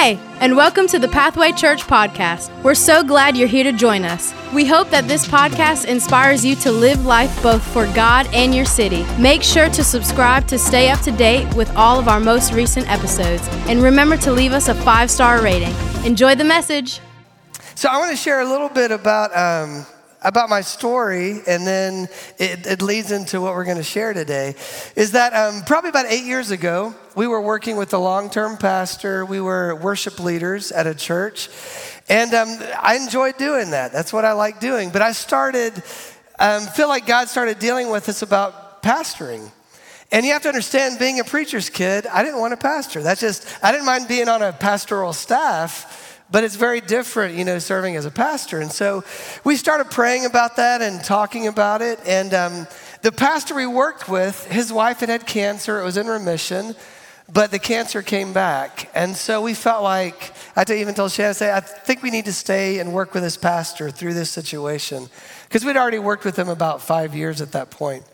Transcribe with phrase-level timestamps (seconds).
[0.00, 2.52] Hey, and welcome to the Pathway Church podcast.
[2.62, 4.32] We're so glad you're here to join us.
[4.54, 8.64] We hope that this podcast inspires you to live life both for God and your
[8.64, 9.04] city.
[9.18, 12.88] Make sure to subscribe to stay up to date with all of our most recent
[12.88, 13.48] episodes.
[13.66, 15.74] And remember to leave us a five star rating.
[16.04, 17.00] Enjoy the message.
[17.74, 19.36] So, I want to share a little bit about.
[19.36, 19.84] Um,
[20.22, 22.08] about my story, and then
[22.38, 24.54] it, it, leads into what we're going to share today,
[24.96, 28.56] is that um, probably about eight years ago, we were working with a long term
[28.56, 29.24] pastor.
[29.24, 31.48] We were worship leaders at a church.
[32.08, 33.92] And um, I enjoyed doing that.
[33.92, 34.90] That's what I like doing.
[34.90, 35.74] But I started,
[36.38, 39.50] um, feel like God started dealing with us about pastoring.
[40.10, 43.02] And you have to understand, being a preacher's kid, I didn't want to pastor.
[43.02, 47.44] That's just, I didn't mind being on a pastoral staff but it's very different, you
[47.44, 48.60] know, serving as a pastor.
[48.60, 49.04] And so
[49.44, 51.98] we started praying about that and talking about it.
[52.06, 52.66] And um,
[53.02, 56.74] the pastor we worked with, his wife had had cancer, it was in remission,
[57.32, 58.90] but the cancer came back.
[58.94, 62.24] And so we felt like, I even told Shannon, I, say, I think we need
[62.24, 65.08] to stay and work with this pastor through this situation.
[65.44, 68.04] Because we'd already worked with him about five years at that point.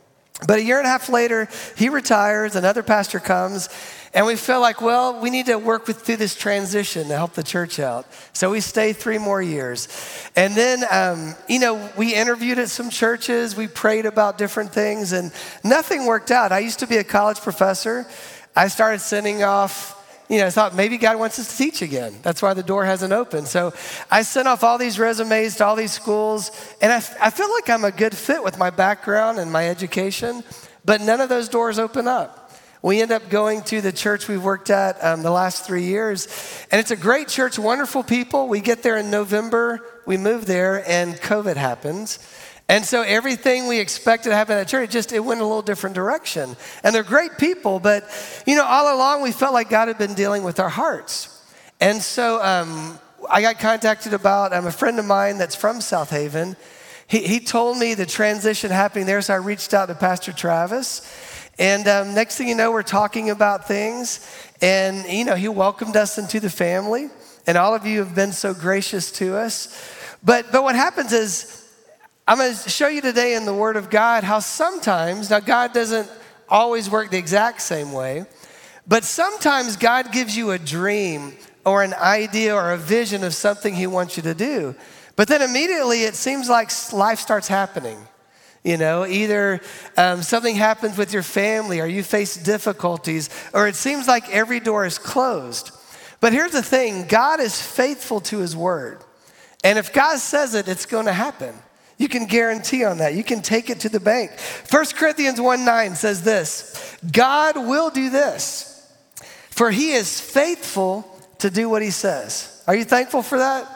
[0.46, 3.68] But a year and a half later, he retires, another pastor comes,
[4.14, 7.32] and we felt like, well, we need to work with, through this transition to help
[7.32, 8.06] the church out.
[8.32, 9.88] So we stay three more years.
[10.36, 15.12] And then, um, you know, we interviewed at some churches, we prayed about different things,
[15.12, 15.32] and
[15.64, 16.52] nothing worked out.
[16.52, 18.06] I used to be a college professor.
[18.54, 22.14] I started sending off you know, I thought maybe God wants us to teach again.
[22.22, 23.46] That's why the door hasn't opened.
[23.46, 23.74] So
[24.10, 27.68] I sent off all these resumes to all these schools, and I, I feel like
[27.68, 30.42] I'm a good fit with my background and my education,
[30.82, 32.43] but none of those doors open up
[32.84, 36.28] we end up going to the church we've worked at um, the last three years.
[36.70, 38.46] And it's a great church, wonderful people.
[38.46, 42.18] We get there in November, we move there, and COVID happens.
[42.68, 45.96] And so everything we expected to happen at church, just it went a little different
[45.96, 46.56] direction.
[46.82, 48.05] And they're great people, but
[48.46, 51.42] you know, all along we felt like God had been dealing with our hearts.
[51.80, 52.98] And so um,
[53.30, 56.55] I got contacted about um, a friend of mine that's from South Haven.
[57.06, 61.33] He, he told me the transition happening there, so I reached out to Pastor Travis.
[61.58, 64.28] And um, next thing you know, we're talking about things.
[64.60, 67.08] And, you know, he welcomed us into the family.
[67.46, 69.76] And all of you have been so gracious to us.
[70.22, 71.60] But, but what happens is,
[72.26, 75.74] I'm going to show you today in the Word of God how sometimes, now, God
[75.74, 76.10] doesn't
[76.48, 78.24] always work the exact same way,
[78.86, 81.34] but sometimes God gives you a dream
[81.66, 84.74] or an idea or a vision of something He wants you to do.
[85.16, 87.98] But then immediately it seems like life starts happening.
[88.64, 89.61] You know, either
[89.98, 94.58] um, something happens with your family or you face difficulties, or it seems like every
[94.58, 95.70] door is closed.
[96.20, 99.05] But here's the thing God is faithful to his word.
[99.63, 101.55] And if God says it, it's going to happen.
[101.98, 103.14] You can guarantee on that.
[103.14, 104.33] You can take it to the bank.
[104.70, 108.91] 1 Corinthians 1 9 says this God will do this,
[109.51, 111.07] for he is faithful
[111.41, 112.64] to do what he says.
[112.67, 113.69] Are you thankful for that?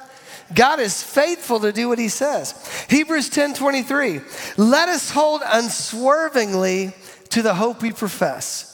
[0.55, 2.55] God is faithful to do what he says.
[2.89, 4.21] Hebrews 10 23.
[4.57, 6.93] Let us hold unswervingly
[7.31, 8.65] to the hope we profess.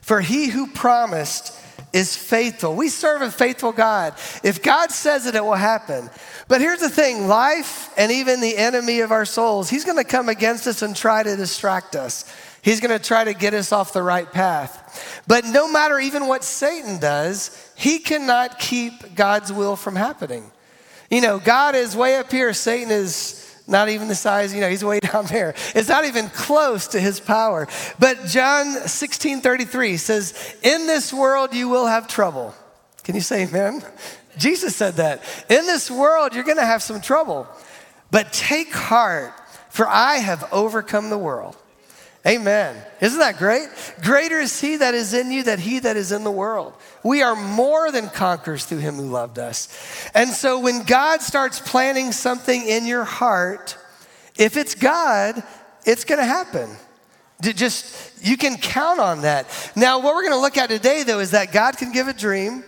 [0.00, 1.60] For he who promised
[1.92, 2.74] is faithful.
[2.74, 4.14] We serve a faithful God.
[4.42, 6.10] If God says it, it will happen.
[6.48, 10.04] But here's the thing life and even the enemy of our souls, he's going to
[10.04, 12.30] come against us and try to distract us.
[12.62, 15.22] He's going to try to get us off the right path.
[15.26, 20.50] But no matter even what Satan does, he cannot keep God's will from happening.
[21.10, 24.68] You know, God is way up here, Satan is not even the size, you know,
[24.68, 25.54] he's way down there.
[25.74, 27.66] It's not even close to his power.
[27.98, 32.54] But John 16 33 says, In this world you will have trouble.
[33.02, 33.82] Can you say amen?
[34.36, 35.22] Jesus said that.
[35.48, 37.46] In this world you're going to have some trouble.
[38.10, 39.32] But take heart,
[39.70, 41.56] for I have overcome the world.
[42.26, 42.74] Amen.
[43.02, 43.68] Isn't that great?
[44.02, 46.72] Greater is he that is in you than he that is in the world.
[47.02, 50.08] We are more than conquerors through him who loved us.
[50.14, 53.76] And so when God starts planting something in your heart,
[54.38, 55.42] if it's God,
[55.84, 56.70] it's going to happen.
[57.42, 59.46] Just, you can count on that.
[59.76, 62.14] Now, what we're going to look at today, though, is that God can give a
[62.14, 62.64] dream,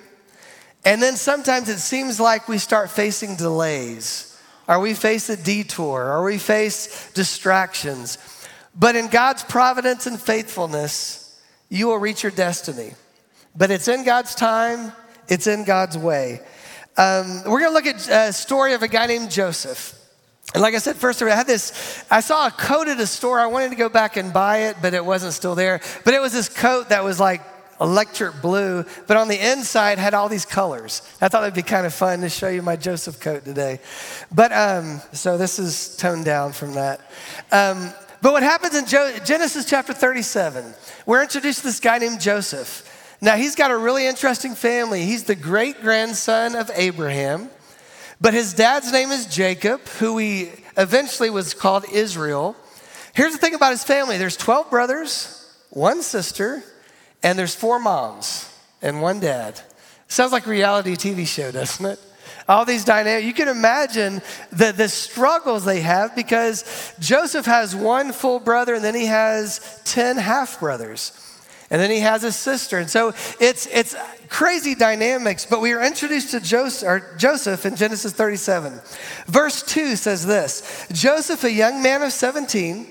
[0.85, 4.39] and then sometimes it seems like we start facing delays,
[4.69, 8.19] or we face a detour, or we face distractions.
[8.79, 12.93] But in God's providence and faithfulness, you will reach your destiny.
[13.57, 14.93] But it's in God's time,
[15.29, 16.41] it's in God's way.
[16.97, 19.95] Um, we're going to look at a story of a guy named Joseph.
[20.55, 23.41] And like I said, first I had this, I saw a coat at a store.
[23.41, 25.81] I wanted to go back and buy it, but it wasn't still there.
[26.05, 27.43] But it was this coat that was like
[27.81, 31.03] electric blue, but on the inside had all these colors.
[31.21, 33.81] I thought it'd be kind of fun to show you my Joseph coat today.
[34.33, 37.01] But um, so this is toned down from that.
[37.53, 40.75] Um, but what happens in Genesis chapter 37,
[41.05, 42.93] we're introduced to this guy named Joseph.
[43.21, 45.05] Now, he's got a really interesting family.
[45.05, 47.51] He's the great grandson of Abraham,
[48.21, 52.57] but his dad's name is Jacob, who he eventually was called Israel.
[53.15, 56.63] Here's the thing about his family there's 12 brothers, one sister,
[57.23, 58.53] and there's four moms
[58.83, 59.61] and one dad.
[60.09, 61.99] Sounds like a reality TV show, doesn't it?
[62.49, 63.27] All these dynamics.
[63.27, 68.85] You can imagine the, the struggles they have because Joseph has one full brother and
[68.85, 71.23] then he has 10 half brothers.
[71.71, 72.79] And then he has a sister.
[72.79, 73.09] And so
[73.41, 73.97] it's, it's
[74.29, 78.81] crazy dynamics, but we are introduced to Joseph, Joseph in Genesis 37.
[79.27, 82.87] Verse 2 says this Joseph, a young man of 17,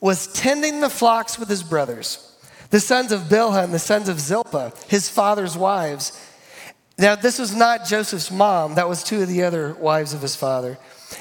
[0.00, 2.36] was tending the flocks with his brothers,
[2.70, 6.26] the sons of Bilhah and the sons of Zilpah, his father's wives.
[7.00, 10.36] Now, this was not Joseph's mom, that was two of the other wives of his
[10.36, 10.76] father.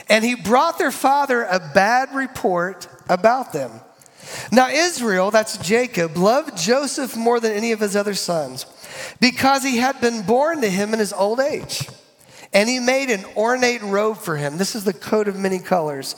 [0.09, 3.71] And he brought their father a bad report about them.
[4.51, 8.65] Now, Israel, that's Jacob, loved Joseph more than any of his other sons
[9.21, 11.87] because he had been born to him in his old age.
[12.51, 14.57] And he made an ornate robe for him.
[14.57, 16.17] This is the coat of many colors.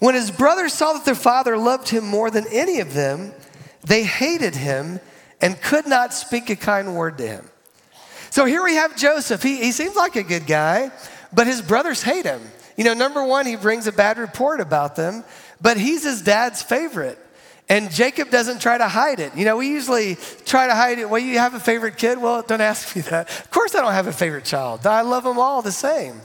[0.00, 3.32] When his brothers saw that their father loved him more than any of them,
[3.82, 5.00] they hated him
[5.40, 7.50] and could not speak a kind word to him.
[8.30, 9.42] So here we have Joseph.
[9.42, 10.90] He, he seems like a good guy,
[11.32, 12.40] but his brothers hate him.
[12.76, 15.24] You know, number one, he brings a bad report about them,
[15.60, 17.18] but he's his dad's favorite.
[17.70, 19.36] And Jacob doesn't try to hide it.
[19.36, 20.16] You know, we usually
[20.46, 21.10] try to hide it.
[21.10, 22.16] Well, you have a favorite kid?
[22.16, 23.28] Well, don't ask me that.
[23.28, 24.86] Of course, I don't have a favorite child.
[24.86, 26.18] I love them all the same.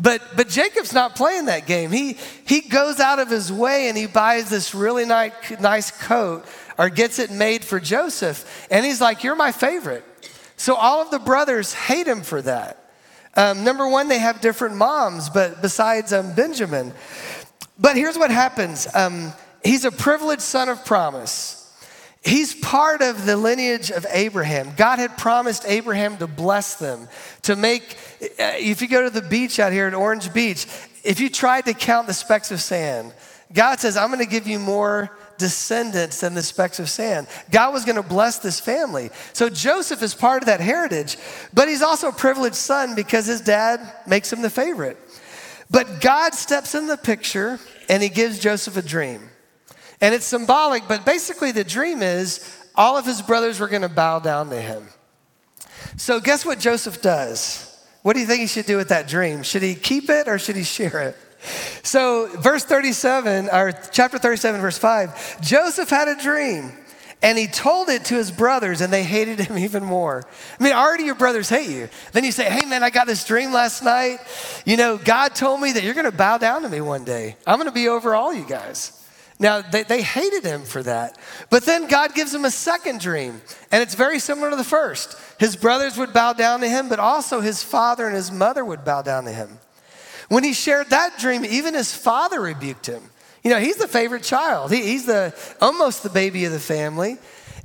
[0.00, 1.92] But, but Jacob's not playing that game.
[1.92, 2.16] He,
[2.46, 6.44] he goes out of his way and he buys this really nice, nice coat
[6.76, 8.66] or gets it made for Joseph.
[8.68, 10.04] And he's like, You're my favorite.
[10.58, 12.84] So all of the brothers hate him for that.
[13.34, 16.92] Um, number one, they have different moms, but besides um, Benjamin.
[17.78, 19.32] But here's what happens um,
[19.64, 21.54] he's a privileged son of promise.
[22.24, 24.72] He's part of the lineage of Abraham.
[24.76, 27.08] God had promised Abraham to bless them,
[27.42, 30.66] to make, uh, if you go to the beach out here at Orange Beach,
[31.04, 33.14] if you tried to count the specks of sand,
[33.52, 37.26] God says, I'm going to give you more descendants than the specks of sand.
[37.50, 39.10] God was going to bless this family.
[39.32, 41.16] So Joseph is part of that heritage,
[41.54, 44.98] but he's also a privileged son because his dad makes him the favorite.
[45.70, 47.58] But God steps in the picture
[47.88, 49.30] and he gives Joseph a dream.
[50.00, 53.88] And it's symbolic, but basically the dream is all of his brothers were going to
[53.88, 54.88] bow down to him.
[55.96, 57.64] So guess what Joseph does?
[58.02, 59.42] What do you think he should do with that dream?
[59.42, 61.16] Should he keep it or should he share it?
[61.82, 66.72] So, verse 37, or chapter 37, verse 5, Joseph had a dream
[67.20, 70.24] and he told it to his brothers and they hated him even more.
[70.58, 71.88] I mean, already your brothers hate you.
[72.12, 74.18] Then you say, hey man, I got this dream last night.
[74.64, 77.36] You know, God told me that you're going to bow down to me one day.
[77.46, 78.94] I'm going to be over all you guys.
[79.40, 81.16] Now, they, they hated him for that.
[81.48, 85.16] But then God gives him a second dream, and it's very similar to the first.
[85.38, 88.84] His brothers would bow down to him, but also his father and his mother would
[88.84, 89.60] bow down to him.
[90.28, 93.02] When he shared that dream, even his father rebuked him.
[93.42, 94.72] You know, he's the favorite child.
[94.72, 97.16] He, he's the almost the baby of the family.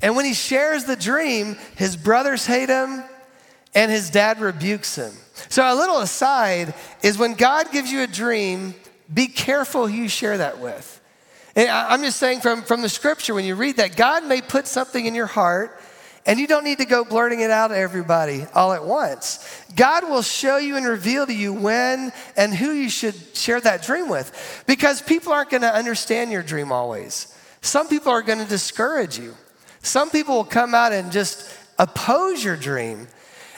[0.02, 3.04] And when he shares the dream, his brothers hate him
[3.76, 5.14] and his dad rebukes him.
[5.50, 8.76] So a little aside is when God gives you a dream,
[9.12, 11.02] be careful who you share that with.
[11.56, 14.68] And I'm just saying from, from the scripture, when you read that, God may put
[14.68, 15.80] something in your heart
[16.26, 19.64] and you don't need to go blurting it out to everybody all at once.
[19.76, 23.84] God will show you and reveal to you when and who you should share that
[23.84, 27.36] dream with because people aren't going to understand your dream always.
[27.62, 29.36] Some people are going to discourage you.
[29.82, 33.08] Some people will come out and just oppose your dream.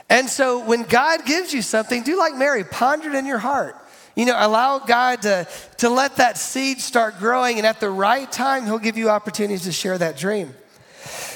[0.10, 3.76] And so when God gives you something, do like Mary, ponder it in your heart.
[4.16, 5.48] You know, allow God to,
[5.80, 9.64] to let that seed start growing, and at the right time, He'll give you opportunities
[9.64, 10.54] to share that dream.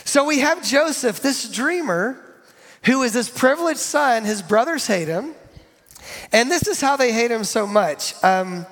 [0.06, 2.20] So we have Joseph, this dreamer,
[2.86, 4.26] who is this privileged son.
[4.26, 5.36] His brothers hate him.
[6.32, 8.14] And this is how they hate him so much.
[8.24, 8.66] Um,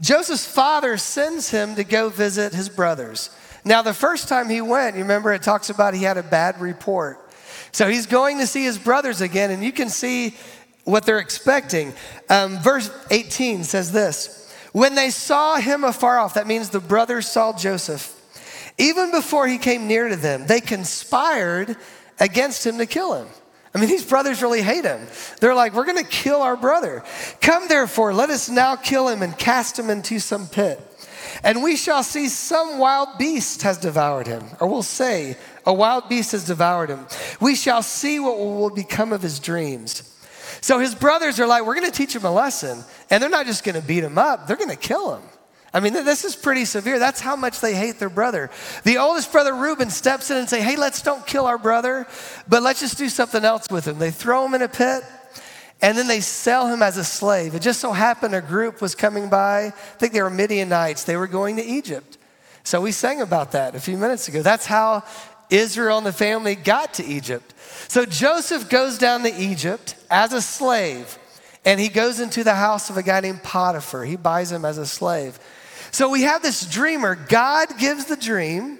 [0.00, 3.30] Joseph's father sends him to go visit his brothers.
[3.64, 6.60] Now, the first time he went, you remember it talks about he had a bad
[6.60, 7.18] report.
[7.72, 10.36] So he's going to see his brothers again, and you can see
[10.84, 11.92] what they're expecting.
[12.30, 17.28] Um, verse 18 says this When they saw him afar off, that means the brothers
[17.28, 18.17] saw Joseph
[18.78, 21.76] even before he came near to them, they conspired
[22.20, 23.28] against him to kill him.
[23.74, 25.06] I mean, these brothers really hate him.
[25.40, 27.04] They're like, we're going to kill our brother.
[27.40, 30.80] Come therefore, let us now kill him and cast him into some pit.
[31.44, 34.44] And we shall see some wild beast has devoured him.
[34.60, 37.06] Or we'll say, a wild beast has devoured him.
[37.40, 40.02] We shall see what will become of his dreams.
[40.60, 42.82] So his brothers are like, we're going to teach him a lesson.
[43.10, 45.22] And they're not just going to beat him up, they're going to kill him.
[45.72, 46.98] I mean, this is pretty severe.
[46.98, 48.50] That's how much they hate their brother.
[48.84, 52.06] The oldest brother, Reuben, steps in and say, hey, let's don't kill our brother,
[52.48, 53.98] but let's just do something else with him.
[53.98, 55.04] They throw him in a pit,
[55.82, 57.54] and then they sell him as a slave.
[57.54, 59.66] It just so happened a group was coming by.
[59.66, 61.04] I think they were Midianites.
[61.04, 62.16] They were going to Egypt.
[62.64, 64.42] So we sang about that a few minutes ago.
[64.42, 65.04] That's how
[65.50, 67.54] Israel and the family got to Egypt.
[67.88, 71.18] So Joseph goes down to Egypt as a slave,
[71.64, 74.04] and he goes into the house of a guy named Potiphar.
[74.04, 75.38] He buys him as a slave.
[75.98, 77.16] So we have this dreamer.
[77.16, 78.78] God gives the dream,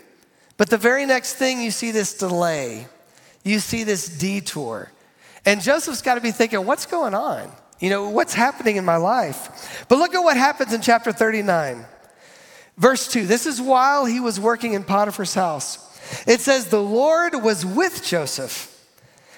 [0.56, 2.86] but the very next thing you see this delay,
[3.42, 4.92] you see this detour.
[5.44, 7.50] And Joseph's got to be thinking, what's going on?
[7.80, 9.84] You know, what's happening in my life?
[9.88, 11.86] But look at what happens in chapter 39.
[12.76, 16.24] Verse 2 this is while he was working in Potiphar's house.
[16.24, 18.72] It says, The Lord was with Joseph,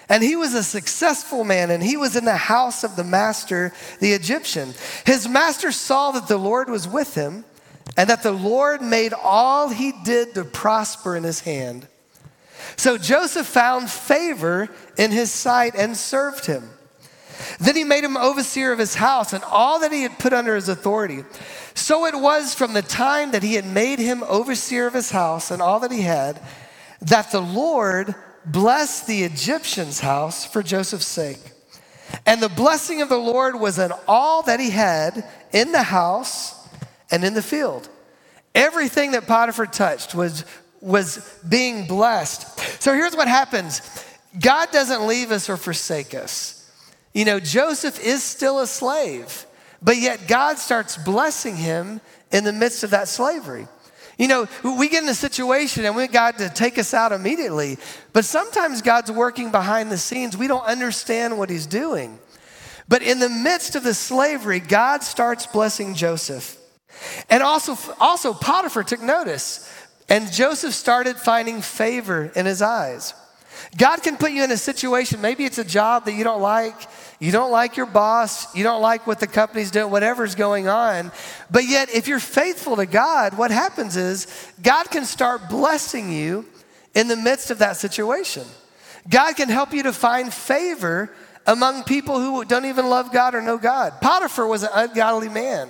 [0.06, 3.72] and he was a successful man, and he was in the house of the master,
[4.00, 4.75] the Egyptian.
[5.06, 7.46] His master saw that the Lord was with him,
[7.97, 11.87] and that the Lord made all he did to prosper in his hand.
[12.76, 16.70] So Joseph found favor in his sight and served him.
[17.59, 20.54] Then he made him overseer of his house and all that he had put under
[20.54, 21.25] his authority.
[21.75, 25.50] So it was from the time that he had made him overseer of his house
[25.50, 26.40] and all that he had,
[27.00, 31.40] that the Lord blessed the Egyptian's house for Joseph's sake.
[32.26, 36.60] And the blessing of the Lord was in all that he had in the house
[37.11, 37.88] and in the field.
[38.55, 40.45] Everything that Potiphar touched was,
[40.81, 42.83] was being blessed.
[42.83, 43.83] So here's what happens
[44.38, 46.57] God doesn't leave us or forsake us.
[47.12, 49.47] You know, Joseph is still a slave,
[49.83, 52.00] but yet God starts blessing him
[52.31, 53.67] in the midst of that slavery.
[54.19, 57.11] You know, we get in a situation and we want God to take us out
[57.11, 57.79] immediately,
[58.12, 60.37] but sometimes God's working behind the scenes.
[60.37, 62.19] We don't understand what He's doing.
[62.87, 66.60] But in the midst of the slavery, God starts blessing Joseph.
[67.28, 69.70] And also, also Potiphar took notice,
[70.09, 73.14] and Joseph started finding favor in his eyes.
[73.76, 76.75] God can put you in a situation, maybe it's a job that you don't like,
[77.20, 81.12] you don't like your boss, you don't like what the company's doing, whatever's going on.
[81.50, 84.26] But yet, if you're faithful to God, what happens is
[84.62, 86.47] God can start blessing you
[86.94, 88.44] in the midst of that situation.
[89.09, 91.11] God can help you to find favor
[91.47, 94.00] among people who don't even love God or know God.
[94.00, 95.68] Potiphar was an ungodly man.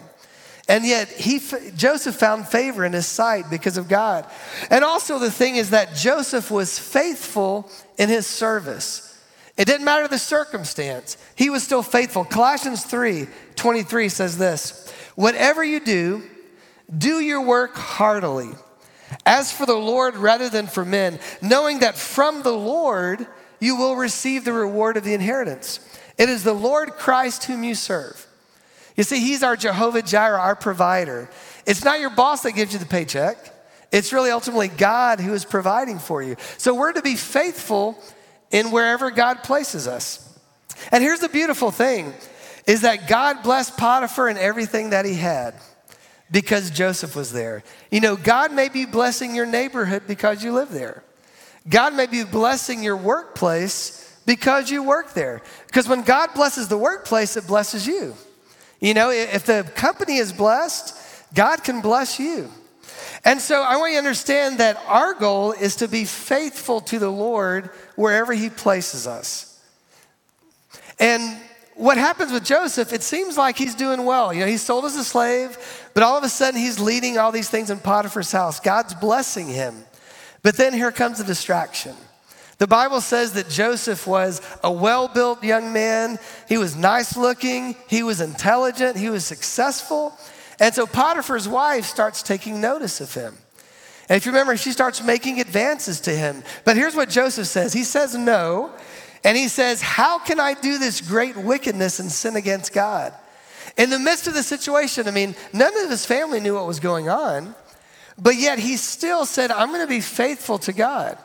[0.71, 1.41] And yet he
[1.77, 4.25] Joseph found favor in his sight because of God.
[4.71, 9.21] And also the thing is that Joseph was faithful in his service.
[9.57, 11.17] It didn't matter the circumstance.
[11.35, 12.25] He was still faithful.
[12.25, 16.23] Colossians 3 23 says this Whatever you do,
[16.97, 18.51] do your work heartily,
[19.27, 23.27] as for the Lord rather than for men, knowing that from the Lord
[23.59, 25.81] you will receive the reward of the inheritance.
[26.17, 28.29] It is the Lord Christ whom you serve.
[29.01, 31.31] You see, He's our Jehovah Jireh, our provider.
[31.65, 33.39] It's not your boss that gives you the paycheck,
[33.91, 36.37] it's really ultimately God who is providing for you.
[36.59, 37.99] So we're to be faithful
[38.51, 40.39] in wherever God places us.
[40.93, 42.13] And here's the beautiful thing
[42.67, 45.55] is that God blessed Potiphar and everything that he had
[46.31, 47.65] because Joseph was there.
[47.91, 51.03] You know, God may be blessing your neighborhood because you live there.
[51.67, 55.41] God may be blessing your workplace because you work there.
[55.69, 58.15] Because when God blesses the workplace, it blesses you.
[58.81, 60.97] You know, if the company is blessed,
[61.35, 62.51] God can bless you.
[63.25, 66.99] And so I want you to understand that our goal is to be faithful to
[66.99, 69.61] the Lord wherever He places us.
[70.99, 71.39] And
[71.81, 74.35] what happens with Joseph, it seems like he's doing well.
[74.35, 75.57] You know, he's sold as a slave,
[75.95, 78.61] but all of a sudden he's leading all these things in Potiphar's house.
[78.61, 79.75] God's blessing him.
[80.43, 81.97] But then here comes a distraction.
[82.61, 86.19] The Bible says that Joseph was a well built young man.
[86.47, 90.13] He was nice looking, he was intelligent, he was successful.
[90.61, 93.39] And so Potiphar's wife starts taking notice of him.
[94.11, 96.43] And if you remember, she starts making advances to him.
[96.67, 98.71] But here's what Joseph says He says no.
[99.25, 103.15] And he says, How can I do this great wickedness and sin against God?
[103.79, 106.79] In the midst of the situation, I mean, none of his family knew what was
[106.79, 107.55] going on,
[108.19, 111.17] but yet he still said, I'm going to be faithful to God.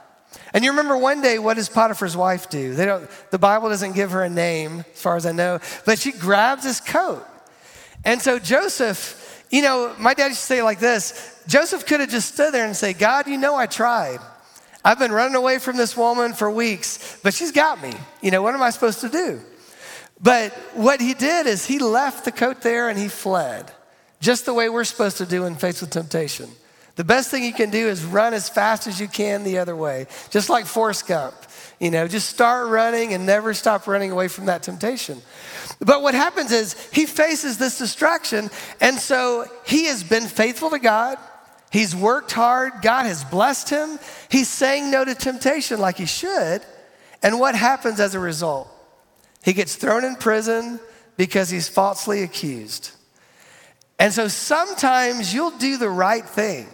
[0.56, 2.76] And you remember one day, what does Potiphar's wife do?
[2.76, 6.00] They don't, the Bible doesn't give her a name, as far as I know, but
[6.00, 7.26] she grabs his coat.
[8.06, 12.10] And so Joseph, you know, my dad used to say like this Joseph could have
[12.10, 14.20] just stood there and say, God, you know I tried.
[14.82, 17.92] I've been running away from this woman for weeks, but she's got me.
[18.22, 19.42] You know, what am I supposed to do?
[20.22, 23.74] But what he did is he left the coat there and he fled,
[24.22, 26.50] just the way we're supposed to do in face with temptation.
[26.96, 29.76] The best thing you can do is run as fast as you can the other
[29.76, 31.36] way, just like Forrest Gump.
[31.80, 35.22] You know, just start running and never stop running away from that temptation.
[35.80, 38.50] But what happens is he faces this distraction,
[38.80, 41.18] and so he has been faithful to God.
[41.72, 42.74] He's worked hard.
[42.82, 44.00] God has blessed him.
[44.30, 46.62] He's saying no to temptation like he should.
[47.22, 48.70] And what happens as a result?
[49.44, 50.80] He gets thrown in prison
[51.18, 52.92] because he's falsely accused.
[54.00, 56.68] And so sometimes you'll do the right thing.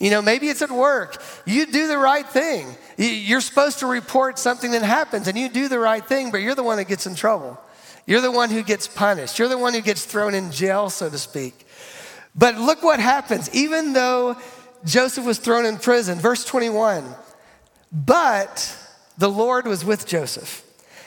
[0.00, 1.22] You know, maybe it's at work.
[1.46, 2.76] You do the right thing.
[2.96, 6.54] You're supposed to report something that happens and you do the right thing, but you're
[6.54, 7.60] the one that gets in trouble.
[8.06, 9.38] You're the one who gets punished.
[9.38, 11.66] You're the one who gets thrown in jail, so to speak.
[12.34, 13.54] But look what happens.
[13.54, 14.36] Even though
[14.84, 17.04] Joseph was thrown in prison, verse 21,
[17.92, 18.76] but
[19.16, 20.62] the Lord was with Joseph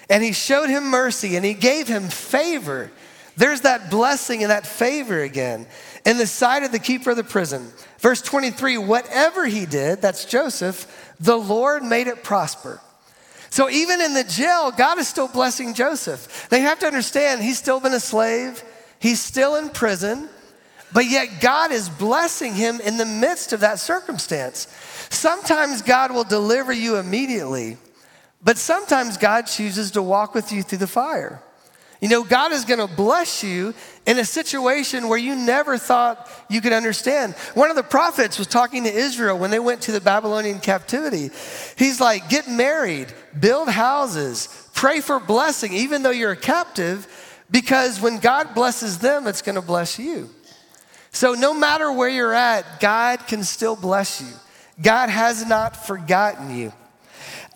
[0.09, 2.91] and he showed him mercy and he gave him favor.
[3.35, 5.67] There's that blessing and that favor again
[6.05, 7.71] in the sight of the keeper of the prison.
[7.99, 12.79] Verse 23 whatever he did, that's Joseph, the Lord made it prosper.
[13.49, 16.47] So even in the jail, God is still blessing Joseph.
[16.49, 18.63] They have to understand he's still been a slave,
[18.99, 20.29] he's still in prison,
[20.93, 24.67] but yet God is blessing him in the midst of that circumstance.
[25.09, 27.77] Sometimes God will deliver you immediately,
[28.43, 31.41] but sometimes God chooses to walk with you through the fire.
[31.99, 33.73] You know, God is going to bless you
[34.05, 37.33] in a situation where you never thought you could understand.
[37.55, 41.31] One of the prophets was talking to Israel when they went to the Babylonian captivity.
[41.75, 43.07] He's like, get married,
[43.39, 47.07] build houses, pray for blessing, even though you're a captive,
[47.49, 50.29] because when God blesses them, it's going to bless you.
[51.11, 54.31] So, no matter where you're at, God can still bless you.
[54.79, 56.71] God has not forgotten you.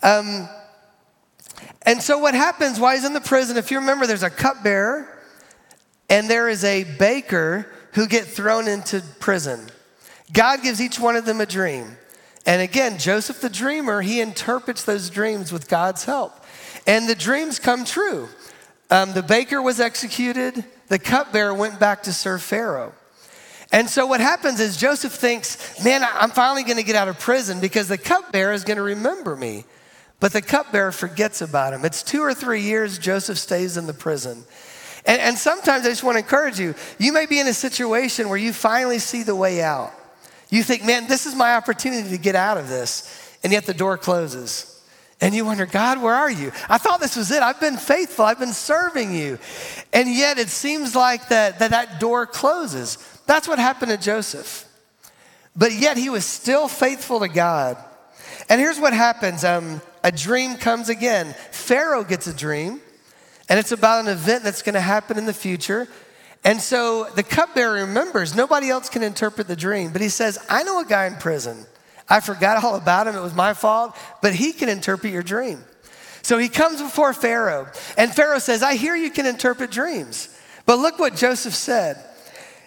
[0.02, 0.48] Um,
[1.84, 5.08] and so, what happens while he's in the prison, if you remember, there's a cupbearer
[6.08, 9.68] and there is a baker who get thrown into prison.
[10.32, 11.96] God gives each one of them a dream.
[12.44, 16.32] And again, Joseph the dreamer, he interprets those dreams with God's help.
[16.86, 18.28] And the dreams come true.
[18.90, 22.92] Um, the baker was executed, the cupbearer went back to serve Pharaoh.
[23.70, 27.18] And so what happens is Joseph thinks, man, I'm finally going to get out of
[27.18, 29.64] prison because the cupbearer is going to remember me.
[30.22, 31.84] But the cupbearer forgets about him.
[31.84, 34.44] It's two or three years Joseph stays in the prison.
[35.04, 38.28] And, and sometimes I just want to encourage you you may be in a situation
[38.28, 39.92] where you finally see the way out.
[40.48, 43.36] You think, man, this is my opportunity to get out of this.
[43.42, 44.80] And yet the door closes.
[45.20, 46.52] And you wonder, God, where are you?
[46.68, 47.42] I thought this was it.
[47.42, 48.24] I've been faithful.
[48.24, 49.40] I've been serving you.
[49.92, 52.96] And yet it seems like that, that, that door closes.
[53.26, 54.68] That's what happened to Joseph.
[55.56, 57.76] But yet he was still faithful to God.
[58.48, 61.34] And here's what happens um, a dream comes again.
[61.50, 62.80] Pharaoh gets a dream,
[63.48, 65.88] and it's about an event that's going to happen in the future.
[66.44, 70.64] And so the cupbearer remembers, nobody else can interpret the dream, but he says, I
[70.64, 71.66] know a guy in prison.
[72.08, 73.14] I forgot all about him.
[73.14, 75.64] It was my fault, but he can interpret your dream.
[76.22, 80.28] So he comes before Pharaoh, and Pharaoh says, I hear you can interpret dreams.
[80.66, 82.02] But look what Joseph said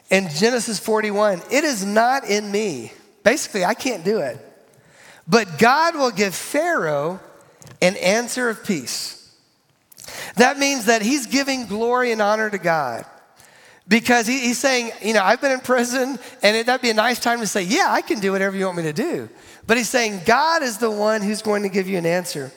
[0.09, 2.91] in Genesis 41 It is not in me.
[3.23, 4.37] Basically, I can't do it.
[5.27, 7.19] But God will give Pharaoh
[7.81, 9.35] an answer of peace.
[10.35, 13.05] That means that he's giving glory and honor to God.
[13.87, 16.95] Because he, he's saying, you know, I've been in prison, and it, that'd be a
[16.95, 19.29] nice time to say, yeah, I can do whatever you want me to do.
[19.67, 22.51] But he's saying, God is the one who's going to give you an answer.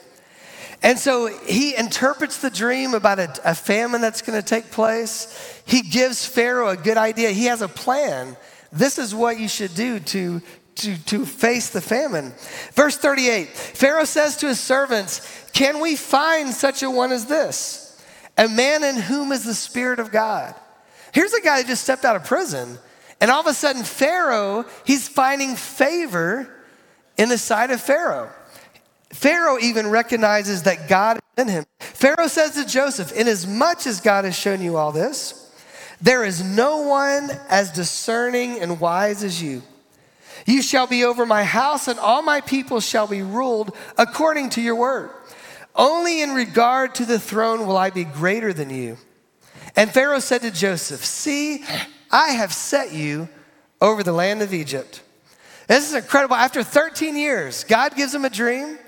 [0.81, 5.61] And so he interprets the dream about a, a famine that's going to take place.
[5.65, 7.29] He gives Pharaoh a good idea.
[7.31, 8.37] He has a plan.
[8.71, 10.41] This is what you should do to,
[10.79, 12.33] to, to face the famine.
[12.73, 17.85] Verse 38 Pharaoh says to his servants, Can we find such a one as this?
[18.37, 20.55] A man in whom is the Spirit of God.
[21.13, 22.77] Here's a guy who just stepped out of prison,
[23.19, 26.49] and all of a sudden, Pharaoh, he's finding favor
[27.17, 28.29] in the sight of Pharaoh.
[29.11, 31.65] Pharaoh even recognizes that God is in him.
[31.79, 35.51] Pharaoh says to Joseph, Inasmuch as God has shown you all this,
[36.01, 39.61] there is no one as discerning and wise as you.
[40.49, 44.61] You shall be over my house, and all my people shall be ruled according to
[44.61, 45.11] your word.
[45.75, 48.97] Only in regard to the throne will I be greater than you.
[49.75, 51.63] And Pharaoh said to Joseph, See,
[52.09, 53.29] I have set you
[53.79, 55.03] over the land of Egypt.
[55.67, 56.35] This is incredible.
[56.35, 58.79] After 13 years, God gives him a dream.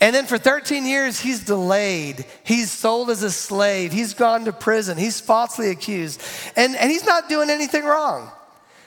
[0.00, 2.24] And then for 13 years, he's delayed.
[2.44, 3.92] He's sold as a slave.
[3.92, 4.96] He's gone to prison.
[4.96, 6.22] He's falsely accused.
[6.54, 8.30] And, and he's not doing anything wrong.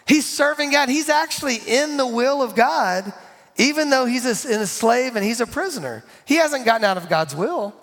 [0.07, 0.89] He's serving God.
[0.89, 3.11] He's actually in the will of God,
[3.57, 6.03] even though he's a, a slave and he's a prisoner.
[6.25, 7.73] He hasn't gotten out of God's will.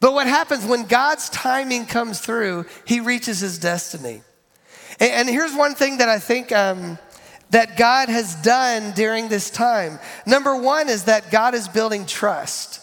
[0.00, 4.22] But what happens when God's timing comes through, he reaches his destiny.
[5.00, 6.98] And, and here's one thing that I think um,
[7.50, 9.98] that God has done during this time.
[10.26, 12.80] Number one is that God is building trust.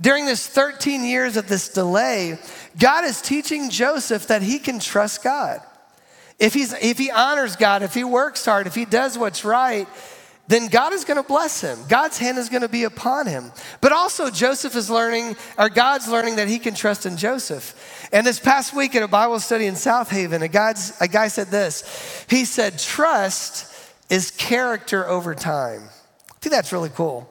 [0.00, 2.38] During this 13 years of this delay,
[2.78, 5.60] God is teaching Joseph that he can trust God.
[6.42, 9.86] If, he's, if he honors God, if he works hard, if he does what's right,
[10.48, 11.78] then God is going to bless him.
[11.88, 13.52] God's hand is going to be upon him.
[13.80, 18.08] But also, Joseph is learning, or God's learning that he can trust in Joseph.
[18.12, 21.46] And this past week at a Bible study in South Haven, a, a guy said
[21.46, 22.26] this.
[22.28, 23.72] He said, Trust
[24.10, 25.82] is character over time.
[26.28, 27.28] I think that's really cool.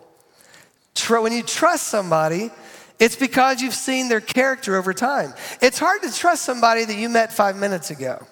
[1.10, 2.50] When you trust somebody,
[2.98, 5.34] it's because you've seen their character over time.
[5.62, 8.26] It's hard to trust somebody that you met five minutes ago.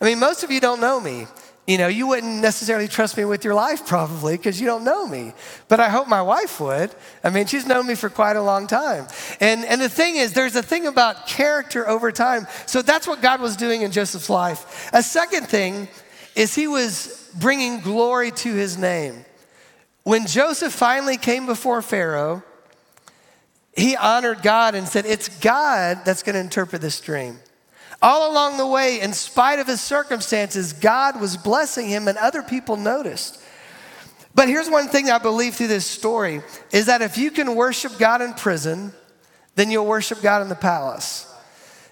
[0.00, 1.26] I mean, most of you don't know me.
[1.66, 5.06] You know, you wouldn't necessarily trust me with your life probably because you don't know
[5.06, 5.34] me.
[5.68, 6.90] But I hope my wife would.
[7.22, 9.06] I mean, she's known me for quite a long time.
[9.38, 12.48] And, and the thing is, there's a thing about character over time.
[12.66, 14.90] So that's what God was doing in Joseph's life.
[14.92, 15.86] A second thing
[16.34, 19.24] is he was bringing glory to his name.
[20.02, 22.42] When Joseph finally came before Pharaoh,
[23.76, 27.38] he honored God and said, It's God that's going to interpret this dream.
[28.02, 32.42] All along the way, in spite of his circumstances, God was blessing him and other
[32.42, 33.40] people noticed.
[34.34, 37.98] But here's one thing I believe through this story is that if you can worship
[37.98, 38.92] God in prison,
[39.54, 41.26] then you'll worship God in the palace.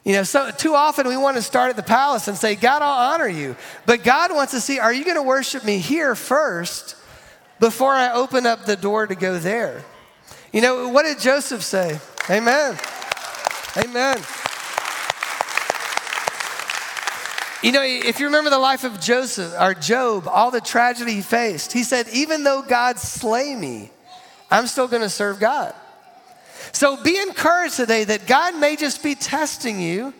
[0.05, 2.81] You know, so too often we want to start at the palace and say, God,
[2.81, 3.57] I'll honor you.
[3.85, 6.97] But God wants to see, are you going to worship me here first
[7.61, 9.85] before I open up the door to go there?
[10.53, 11.99] You know, what did Joseph say?
[12.31, 12.79] Amen.
[13.77, 14.17] Amen.
[17.63, 21.23] You know, if you remember the life of Joseph or Job, all the tragedy he
[21.23, 23.91] faced, he said, Even though God slay me,
[24.51, 25.75] I'm still going to serve God.
[26.73, 30.15] So be encouraged today that God may just be testing you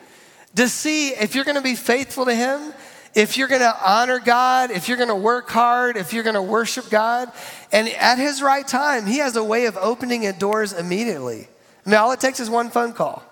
[0.57, 2.73] to see if you're going to be faithful to Him
[3.15, 7.33] if you're gonna honor God, if you're gonna work hard, if you're gonna worship God,
[7.73, 11.49] and at His right time, He has a way of opening doors immediately.
[11.85, 13.23] I mean, all it takes is one phone call.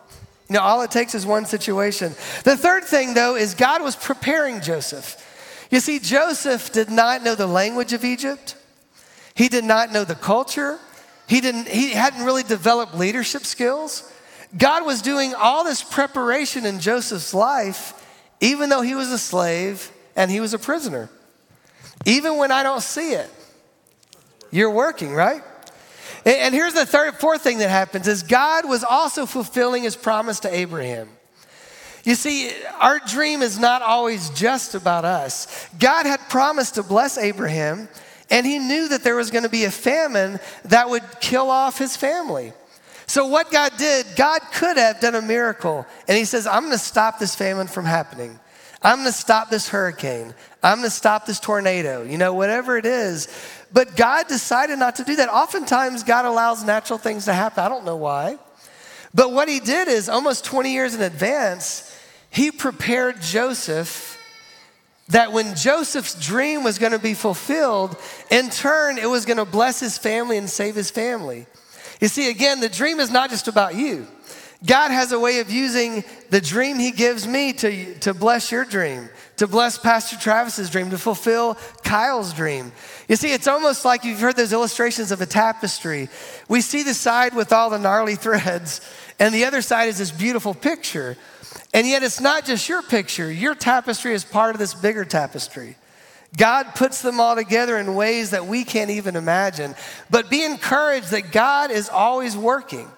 [0.49, 2.15] You know, all it takes is one situation.
[2.45, 5.23] The third thing, though, is God was preparing Joseph.
[5.71, 8.57] You see, Joseph did not know the language of Egypt.
[9.35, 10.79] He did not know the culture.
[11.29, 14.13] He, didn't, he hadn't really developed leadership skills.
[14.57, 18.03] God was doing all this preparation in Joseph's life
[18.41, 21.09] even though he was a slave and he was a prisoner.
[22.05, 23.31] Even when I don't see it,
[24.51, 25.43] you're working, right?
[26.27, 30.41] And here's the third, fourth thing that happens is God was also fulfilling his promise
[30.41, 31.09] to Abraham.
[32.05, 35.69] You see, our dream is not always just about us.
[35.79, 37.89] God had promised to bless Abraham,
[38.29, 41.79] and he knew that there was going to be a famine that would kill off
[41.79, 42.53] his family.
[43.07, 45.87] So, what God did, God could have done a miracle.
[46.09, 48.39] And He says, I'm going to stop this famine from happening.
[48.87, 50.33] I'm going to stop this hurricane.
[50.63, 53.27] I'm going to stop this tornado, you know, whatever it is.
[53.73, 55.29] But God decided not to do that.
[55.29, 57.65] Oftentimes, God allows natural things to happen.
[57.65, 58.39] I don't know why.
[59.13, 61.99] But what He did is almost 20 years in advance,
[62.31, 64.23] He prepared Joseph
[65.09, 67.97] that when Joseph's dream was going to be fulfilled,
[68.31, 71.47] in turn, it was going to bless his family and save his family.
[72.01, 74.07] You see, again, the dream is not just about you.
[74.67, 78.65] God has a way of using the dream He gives me to, to bless your
[78.65, 82.73] dream, to bless Pastor Travis's dream, to fulfill Kyle's dream.
[83.09, 86.09] You see, it's almost like you've heard those illustrations of a tapestry.
[86.49, 88.81] We see the side with all the gnarly threads,
[89.21, 91.17] and the other side is this beautiful picture.
[91.73, 95.77] And yet, it's not just your picture, your tapestry is part of this bigger tapestry.
[96.37, 99.75] God puts them all together in ways that we can't even imagine.
[100.11, 102.91] But be encouraged that God is always working.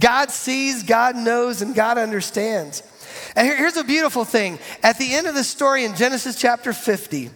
[0.00, 2.82] God sees, God knows, and God understands.
[3.36, 4.58] And here, here's a beautiful thing.
[4.82, 7.30] At the end of the story in Genesis chapter 50,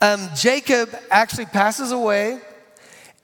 [0.00, 2.40] um, Jacob actually passes away,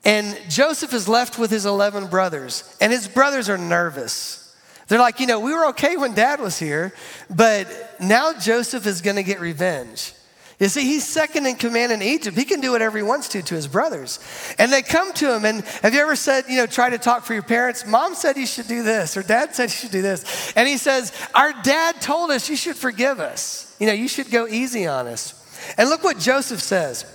[0.04, 4.44] and Joseph is left with his 11 brothers, and his brothers are nervous.
[4.86, 6.94] They're like, you know, we were okay when dad was here,
[7.28, 7.68] but
[8.00, 10.14] now Joseph is gonna get revenge.
[10.58, 12.36] You see, he's second in command in Egypt.
[12.36, 14.18] He can do whatever he wants to to his brothers.
[14.58, 17.24] And they come to him, and have you ever said, you know, try to talk
[17.24, 17.86] for your parents?
[17.86, 20.52] Mom said you should do this, or dad said you should do this.
[20.56, 23.76] And he says, Our dad told us you should forgive us.
[23.78, 25.34] You know, you should go easy on us.
[25.78, 27.06] And look what Joseph says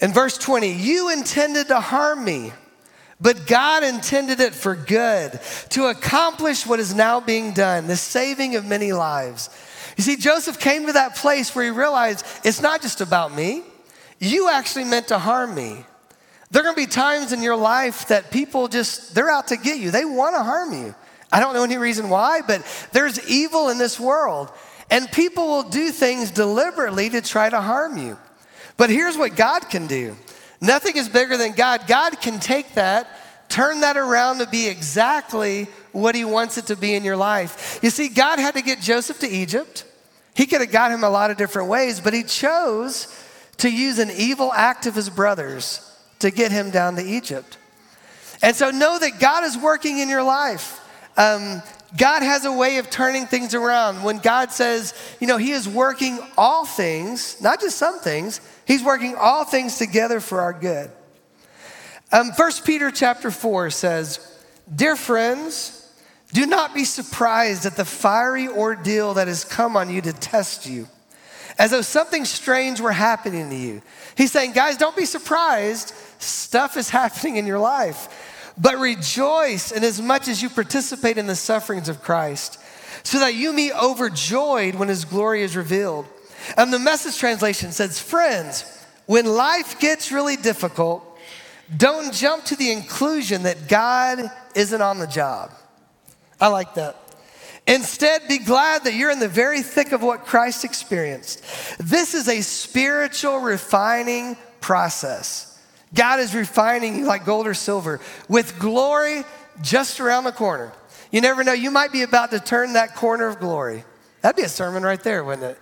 [0.00, 2.52] in verse 20 You intended to harm me.
[3.20, 8.56] But God intended it for good, to accomplish what is now being done, the saving
[8.56, 9.48] of many lives.
[9.96, 13.62] You see, Joseph came to that place where he realized it's not just about me.
[14.18, 15.84] You actually meant to harm me.
[16.50, 19.78] There are gonna be times in your life that people just, they're out to get
[19.78, 19.90] you.
[19.90, 20.94] They wanna harm you.
[21.32, 24.50] I don't know any reason why, but there's evil in this world.
[24.90, 28.16] And people will do things deliberately to try to harm you.
[28.76, 30.16] But here's what God can do
[30.60, 31.86] nothing is bigger than God.
[31.86, 33.08] God can take that,
[33.48, 37.78] turn that around to be exactly what He wants it to be in your life.
[37.82, 39.84] You see, God had to get Joseph to Egypt.
[40.34, 43.06] He could have got him a lot of different ways, but He chose
[43.58, 47.58] to use an evil act of His brothers to get him down to Egypt.
[48.42, 50.80] And so know that God is working in your life.
[51.16, 51.62] Um,
[51.96, 54.02] God has a way of turning things around.
[54.02, 58.82] When God says, you know, He is working all things, not just some things, He's
[58.82, 60.90] working all things together for our good.
[62.12, 64.38] Um, 1 Peter chapter 4 says,
[64.72, 65.80] Dear friends,
[66.32, 70.66] do not be surprised at the fiery ordeal that has come on you to test
[70.66, 70.88] you,
[71.58, 73.82] as though something strange were happening to you.
[74.16, 75.94] He's saying, guys, don't be surprised.
[76.18, 78.52] Stuff is happening in your life.
[78.56, 82.60] But rejoice in as much as you participate in the sufferings of Christ,
[83.02, 86.06] so that you be overjoyed when his glory is revealed.
[86.56, 88.64] And the message translation says, Friends,
[89.06, 91.13] when life gets really difficult,
[91.76, 95.50] don't jump to the inclusion that God isn't on the job.
[96.40, 96.96] I like that.
[97.66, 101.42] Instead, be glad that you're in the very thick of what Christ experienced.
[101.78, 105.50] This is a spiritual refining process.
[105.94, 109.22] God is refining you like gold or silver with glory
[109.62, 110.72] just around the corner.
[111.10, 113.84] You never know, you might be about to turn that corner of glory.
[114.24, 115.58] That'd be a sermon right there, wouldn't it?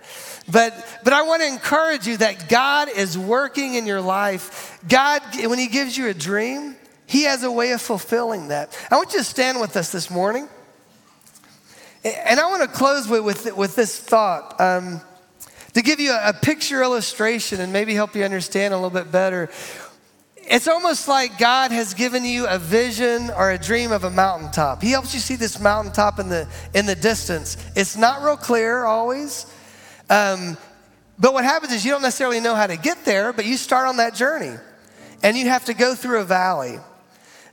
[0.49, 0.73] But,
[1.03, 4.79] but I want to encourage you that God is working in your life.
[4.87, 8.73] God, when He gives you a dream, He has a way of fulfilling that.
[8.89, 10.47] I want you to stand with us this morning.
[12.05, 15.01] And I want to close with, with, with this thought um,
[15.73, 19.11] to give you a, a picture illustration and maybe help you understand a little bit
[19.11, 19.49] better.
[20.45, 24.81] It's almost like God has given you a vision or a dream of a mountaintop.
[24.81, 27.57] He helps you see this mountaintop in the, in the distance.
[27.75, 29.45] It's not real clear always.
[30.09, 30.57] Um,
[31.17, 33.87] but what happens is you don't necessarily know how to get there, but you start
[33.87, 34.55] on that journey
[35.21, 36.77] and you have to go through a valley.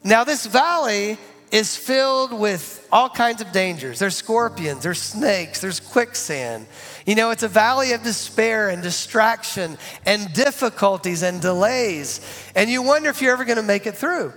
[0.02, 1.18] Now, this valley
[1.50, 3.98] is filled with all kinds of dangers.
[3.98, 6.66] There's scorpions, there's snakes, there's quicksand.
[7.06, 12.20] You know, it's a valley of despair and distraction and difficulties and delays.
[12.54, 14.32] And you wonder if you're ever going to make it through.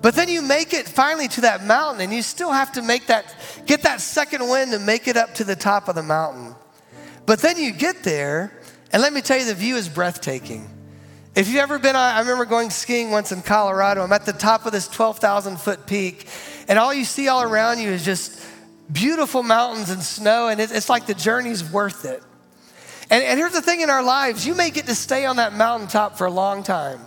[0.00, 3.06] But then you make it finally to that mountain and you still have to make
[3.06, 3.34] that
[3.66, 6.54] get that second wind to make it up to the top of the mountain.
[7.26, 8.52] But then you get there
[8.92, 10.68] and let me tell you the view is breathtaking.
[11.34, 14.02] If you've ever been, I remember going skiing once in Colorado.
[14.02, 16.28] I'm at the top of this 12,000 foot peak,
[16.68, 18.40] and all you see all around you is just
[18.92, 22.22] beautiful mountains and snow, and it's like the journey's worth it.
[23.10, 25.52] And, and here's the thing in our lives you may get to stay on that
[25.52, 27.00] mountaintop for a long time.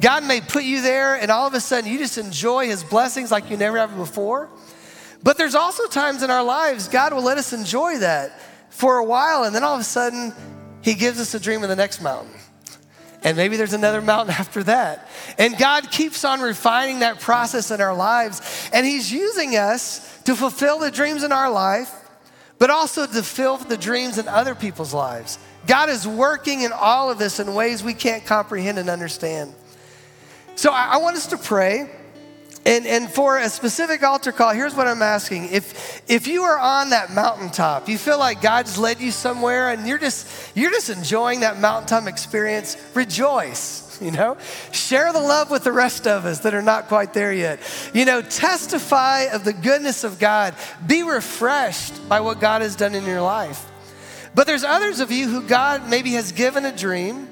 [0.00, 3.30] God may put you there, and all of a sudden you just enjoy His blessings
[3.30, 4.50] like you never have before.
[5.22, 9.04] But there's also times in our lives God will let us enjoy that for a
[9.04, 10.34] while, and then all of a sudden
[10.82, 12.34] He gives us a dream of the next mountain.
[13.26, 15.08] And maybe there's another mountain after that.
[15.36, 18.70] And God keeps on refining that process in our lives.
[18.72, 21.92] And He's using us to fulfill the dreams in our life,
[22.60, 25.40] but also to fulfill the dreams in other people's lives.
[25.66, 29.52] God is working in all of this in ways we can't comprehend and understand.
[30.54, 31.90] So I, I want us to pray.
[32.66, 35.50] And, and for a specific altar call, here's what I'm asking.
[35.52, 39.86] If, if you are on that mountaintop, you feel like God's led you somewhere and
[39.86, 40.26] you're just,
[40.56, 43.84] you're just enjoying that mountaintop experience, rejoice.
[43.98, 44.36] You know,
[44.72, 47.60] share the love with the rest of us that are not quite there yet.
[47.94, 50.54] You know, testify of the goodness of God.
[50.86, 53.64] Be refreshed by what God has done in your life.
[54.34, 57.26] But there's others of you who God maybe has given a dream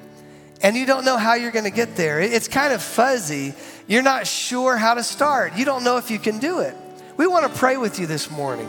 [0.65, 2.19] and you don't know how you're going to get there.
[2.21, 3.53] It's kind of fuzzy.
[3.87, 5.57] You're not sure how to start.
[5.57, 6.77] You don't know if you can do it.
[7.17, 8.69] We want to pray with you this morning.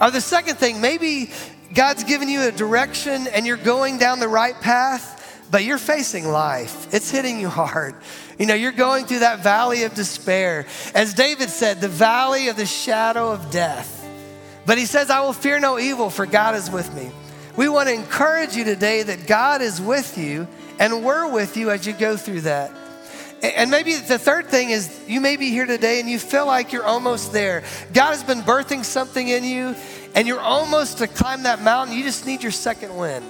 [0.00, 1.30] Or the second thing, maybe
[1.74, 6.26] God's given you a direction and you're going down the right path, but you're facing
[6.26, 6.92] life.
[6.92, 7.94] It's hitting you hard.
[8.38, 10.66] You know, you're going through that valley of despair.
[10.94, 13.98] As David said, the valley of the shadow of death.
[14.64, 17.10] But he says, I will fear no evil, for God is with me.
[17.56, 20.48] We want to encourage you today that God is with you
[20.78, 22.72] and we're with you as you go through that.
[23.42, 26.72] And maybe the third thing is you may be here today and you feel like
[26.72, 27.62] you're almost there.
[27.92, 29.74] God has been birthing something in you
[30.14, 31.96] and you're almost to climb that mountain.
[31.96, 33.24] You just need your second wind.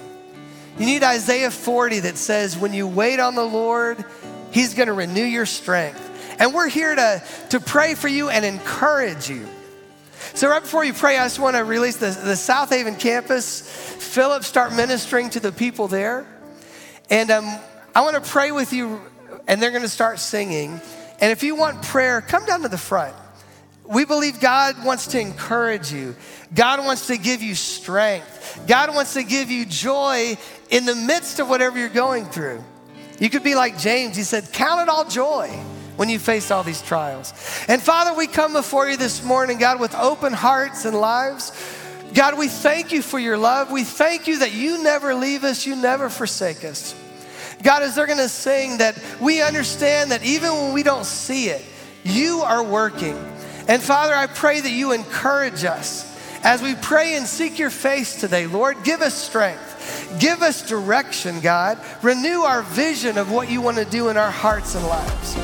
[0.77, 4.03] You need Isaiah 40 that says, when you wait on the Lord,
[4.51, 6.09] He's going to renew your strength.
[6.39, 9.47] And we're here to, to pray for you and encourage you.
[10.33, 13.61] So, right before you pray, I just want to release the, the South Haven campus.
[13.61, 16.25] Philip, start ministering to the people there.
[17.09, 17.59] And um,
[17.93, 19.01] I want to pray with you,
[19.51, 20.79] and they're going to start singing.
[21.19, 23.13] And if you want prayer, come down to the front.
[23.85, 26.15] We believe God wants to encourage you.
[26.55, 28.63] God wants to give you strength.
[28.65, 30.37] God wants to give you joy
[30.69, 32.63] in the midst of whatever you're going through.
[33.19, 34.15] You could be like James.
[34.15, 35.49] He said, Count it all joy
[35.97, 37.33] when you face all these trials.
[37.67, 41.51] And Father, we come before you this morning, God, with open hearts and lives.
[42.13, 43.69] God, we thank you for your love.
[43.69, 46.95] We thank you that you never leave us, you never forsake us.
[47.63, 51.63] God, as they're gonna sing, that we understand that even when we don't see it,
[52.03, 53.17] you are working.
[53.67, 56.05] And Father, I pray that you encourage us
[56.43, 58.47] as we pray and seek your face today.
[58.47, 61.77] Lord, give us strength, give us direction, God.
[62.01, 65.37] Renew our vision of what you wanna do in our hearts and lives.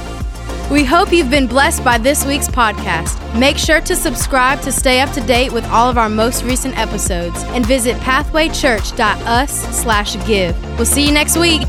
[0.71, 3.17] We hope you've been blessed by this week's podcast.
[3.39, 6.77] Make sure to subscribe to stay up to date with all of our most recent
[6.77, 10.77] episodes and visit pathwaychurch.us/give.
[10.77, 11.61] We'll see you next week.